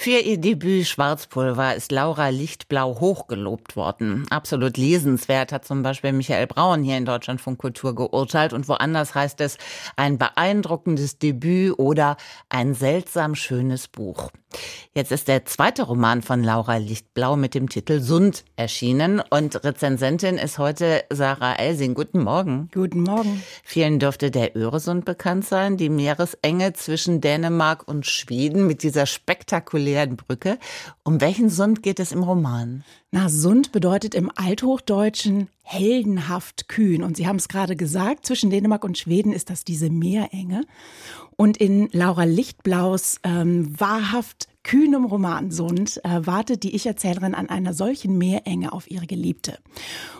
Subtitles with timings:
[0.00, 4.26] für ihr Debüt Schwarzpulver ist Laura Lichtblau hochgelobt worden.
[4.30, 9.16] Absolut lesenswert hat zum Beispiel Michael Braun hier in Deutschland von Kultur geurteilt und woanders
[9.16, 9.58] heißt es
[9.96, 12.16] ein beeindruckendes Debüt oder
[12.48, 14.30] ein seltsam schönes Buch.
[14.94, 20.38] Jetzt ist der zweite Roman von Laura Lichtblau mit dem Titel Sund erschienen und Rezensentin
[20.38, 21.94] ist heute Sarah Elsing.
[21.94, 22.70] Guten Morgen.
[22.72, 23.42] Guten Morgen.
[23.64, 29.87] Vielen dürfte der Öresund bekannt sein, die Meeresenge zwischen Dänemark und Schweden mit dieser spektakulären
[30.16, 30.58] Brücke.
[31.02, 32.84] Um welchen Sund geht es im Roman?
[33.10, 37.02] Na, Sund bedeutet im Althochdeutschen heldenhaft kühn.
[37.02, 40.64] Und Sie haben es gerade gesagt, zwischen Dänemark und Schweden ist das diese Meerenge.
[41.36, 47.72] Und in Laura Lichtblaus ähm, wahrhaft kühnem Roman Sund äh, wartet die Ich-Erzählerin an einer
[47.72, 49.58] solchen Meerenge auf ihre Geliebte.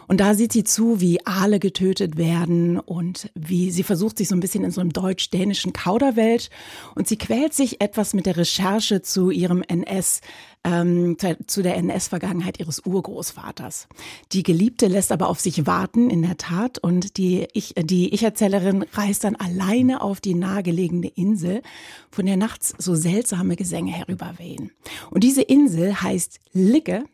[0.06, 4.34] Und da sieht sie zu, wie Aale getötet werden und wie sie versucht, sich so
[4.34, 6.48] ein bisschen in so einem deutsch-dänischen Kauderwelsch
[6.95, 10.22] und sie quält sich etwas mit der Recherche zu ihrem NS,
[10.65, 13.87] ähm, zu der NS-Vergangenheit ihres Urgroßvaters.
[14.33, 18.84] Die Geliebte lässt aber auf sich warten, in der Tat, und die Ich, die Ich-Erzählerin
[18.92, 21.62] reist dann alleine auf die nahegelegene Insel,
[22.11, 24.72] von der nachts so seltsame Gesänge herüberwehen.
[25.11, 27.05] Und diese Insel heißt Ligge,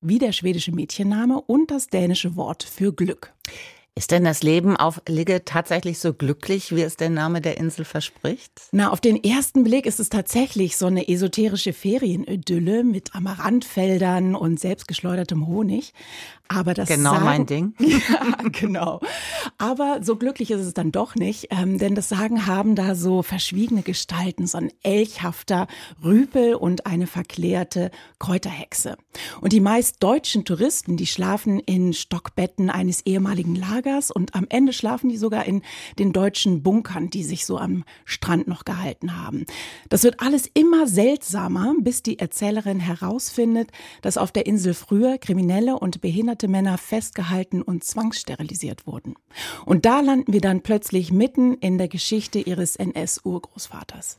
[0.00, 3.34] wie der schwedische Mädchenname und das dänische Wort für Glück.
[3.98, 7.84] Ist denn das Leben auf Ligge tatsächlich so glücklich, wie es der Name der Insel
[7.84, 8.52] verspricht?
[8.70, 14.60] Na, auf den ersten Blick ist es tatsächlich so eine esoterische Ferienidylle mit Amaranthfeldern und
[14.60, 15.94] selbstgeschleudertem Honig.
[16.46, 17.74] Aber das genau sagen, mein Ding.
[17.80, 19.00] ja, genau.
[19.58, 23.24] Aber so glücklich ist es dann doch nicht, ähm, denn das Sagen haben da so
[23.24, 25.66] verschwiegene Gestalten, so ein elchhafter
[26.04, 27.90] Rüpel und eine verklärte
[28.20, 28.96] Kräuterhexe.
[29.40, 34.72] Und die meist deutschen Touristen, die schlafen in Stockbetten eines ehemaligen Lagers und am Ende
[34.72, 35.62] schlafen die sogar in
[35.98, 39.44] den deutschen Bunkern, die sich so am Strand noch gehalten haben.
[39.88, 43.70] Das wird alles immer seltsamer, bis die Erzählerin herausfindet,
[44.02, 49.14] dass auf der Insel früher Kriminelle und Behinderte behinderte Männer festgehalten und zwangssterilisiert wurden.
[49.64, 54.18] Und da landen wir dann plötzlich mitten in der Geschichte ihres NS-Urgroßvaters.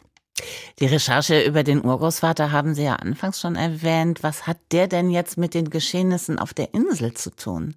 [0.80, 4.24] Die Recherche über den Urgroßvater haben Sie ja anfangs schon erwähnt.
[4.24, 7.76] Was hat der denn jetzt mit den Geschehnissen auf der Insel zu tun?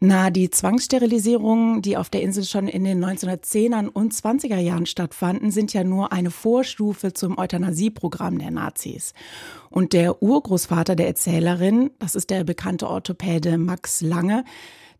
[0.00, 5.50] Na, die Zwangssterilisierungen, die auf der Insel schon in den 1910er und 20er Jahren stattfanden,
[5.50, 9.14] sind ja nur eine Vorstufe zum Euthanasieprogramm der Nazis.
[9.70, 14.44] Und der Urgroßvater der Erzählerin, das ist der bekannte Orthopäde Max Lange,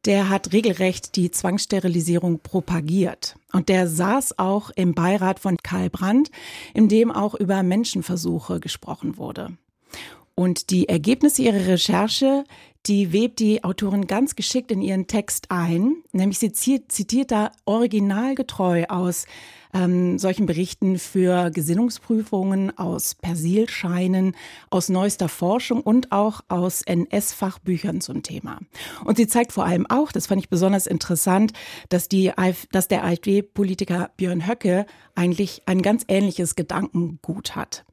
[0.04, 3.36] der hat regelrecht die Zwangssterilisierung propagiert.
[3.52, 6.30] Und der saß auch im Beirat von Karl Brandt,
[6.74, 9.56] in dem auch über Menschenversuche gesprochen wurde.
[10.34, 12.44] Und die Ergebnisse ihrer Recherche,
[12.86, 18.84] die webt die Autorin ganz geschickt in ihren Text ein, nämlich sie zitiert da originalgetreu
[18.88, 19.26] aus
[19.72, 24.36] ähm, solchen Berichten für Gesinnungsprüfungen, aus Persilscheinen,
[24.70, 28.58] aus neuester Forschung und auch aus NS-Fachbüchern zum Thema.
[29.04, 31.52] Und sie zeigt vor allem auch, das fand ich besonders interessant,
[31.88, 32.32] dass, die,
[32.72, 37.84] dass der AfD-Politiker Björn Höcke eigentlich ein ganz ähnliches Gedankengut hat.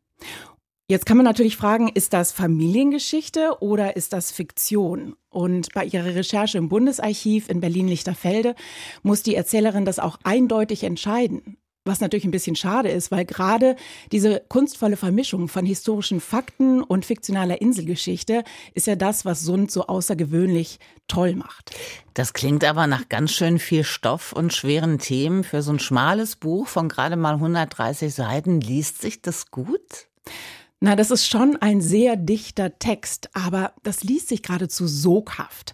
[0.92, 5.16] Jetzt kann man natürlich fragen, ist das Familiengeschichte oder ist das Fiktion?
[5.30, 8.56] Und bei ihrer Recherche im Bundesarchiv in Berlin-Lichterfelde
[9.04, 11.58] muss die Erzählerin das auch eindeutig entscheiden.
[11.86, 13.76] Was natürlich ein bisschen schade ist, weil gerade
[14.12, 19.86] diese kunstvolle Vermischung von historischen Fakten und fiktionaler Inselgeschichte ist ja das, was Sund so
[19.86, 21.70] außergewöhnlich toll macht.
[22.16, 25.44] Das klingt aber nach ganz schön viel Stoff und schweren Themen.
[25.44, 30.08] Für so ein schmales Buch von gerade mal 130 Seiten liest sich das gut?
[30.82, 35.74] Na, das ist schon ein sehr dichter Text, aber das liest sich geradezu soghaft.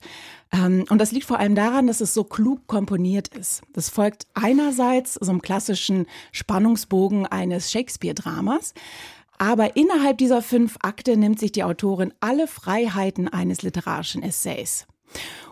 [0.51, 3.61] Ähm, und das liegt vor allem daran, dass es so klug komponiert ist.
[3.73, 8.73] Das folgt einerseits so einem klassischen Spannungsbogen eines Shakespeare-Dramas,
[9.37, 14.87] aber innerhalb dieser fünf Akte nimmt sich die Autorin alle Freiheiten eines literarischen Essays.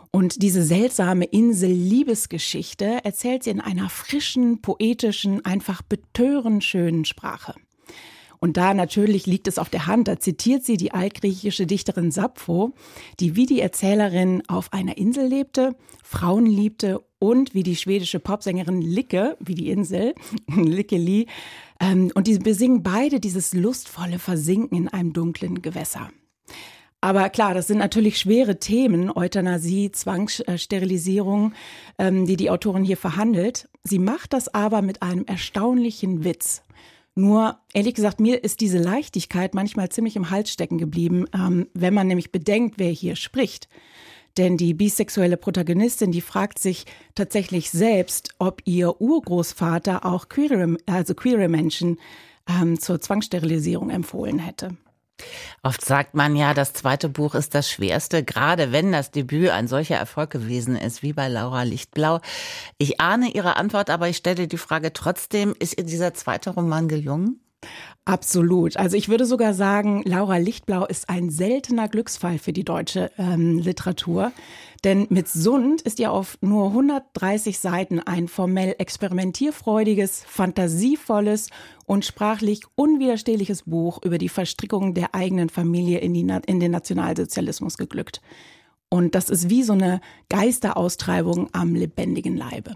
[0.09, 7.55] Und diese seltsame Insel-Liebesgeschichte erzählt sie in einer frischen, poetischen, einfach betörend schönen Sprache.
[8.43, 12.73] Und da natürlich liegt es auf der Hand, da zitiert sie die altgriechische Dichterin Sappho,
[13.21, 18.81] die wie die Erzählerin auf einer Insel lebte, Frauen liebte und wie die schwedische Popsängerin
[18.81, 20.13] Licke, wie die Insel,
[20.53, 21.27] Lickeli,
[21.79, 26.09] ähm, und die besingen beide dieses lustvolle Versinken in einem dunklen Gewässer.
[26.99, 31.53] Aber klar, das sind natürlich schwere Themen, Euthanasie, Zwangssterilisierung,
[31.97, 33.69] ähm, die die Autorin hier verhandelt.
[33.83, 36.61] Sie macht das aber mit einem erstaunlichen Witz.
[37.15, 41.93] Nur, ehrlich gesagt, mir ist diese Leichtigkeit manchmal ziemlich im Hals stecken geblieben, ähm, wenn
[41.93, 43.67] man nämlich bedenkt, wer hier spricht.
[44.37, 51.13] Denn die bisexuelle Protagonistin, die fragt sich tatsächlich selbst, ob ihr Urgroßvater auch queere, also
[51.13, 51.99] queere Menschen
[52.49, 54.75] ähm, zur Zwangssterilisierung empfohlen hätte.
[55.61, 59.67] Oft sagt man ja, das zweite Buch ist das schwerste, gerade wenn das Debüt ein
[59.67, 62.19] solcher Erfolg gewesen ist wie bei Laura Lichtblau.
[62.77, 66.87] Ich ahne Ihre Antwort, aber ich stelle die Frage trotzdem, ist ihr dieser zweite Roman
[66.87, 67.42] gelungen?
[68.05, 68.75] Absolut.
[68.75, 73.59] Also ich würde sogar sagen, Laura Lichtblau ist ein seltener Glücksfall für die deutsche ähm,
[73.59, 74.33] Literatur.
[74.83, 81.49] Denn mit Sund ist ja auf nur 130 Seiten ein formell experimentierfreudiges, fantasievolles
[81.85, 87.77] und sprachlich unwiderstehliches Buch über die Verstrickung der eigenen Familie in, die, in den Nationalsozialismus
[87.77, 88.21] geglückt.
[88.89, 92.75] Und das ist wie so eine Geisteraustreibung am lebendigen Leibe.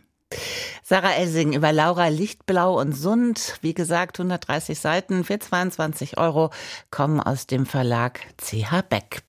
[0.83, 3.57] Sarah Elsing über Laura Lichtblau und Sund.
[3.61, 6.51] Wie gesagt, 130 Seiten für 22 Euro
[6.91, 9.26] kommen aus dem Verlag CH Beck.